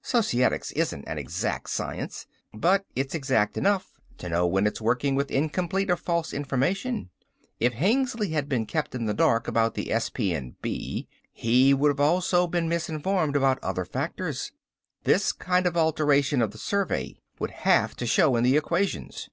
[0.00, 2.26] Societics isn't an exact science.
[2.54, 7.10] But it's exact enough to know when it is working with incomplete or false information.
[7.60, 12.50] If Hengly had been kept in the dark about the S.P.N.B., he would also have
[12.50, 14.52] been misinformed about other factors.
[15.02, 19.28] This kind of alteration of survey would have to show in the equations.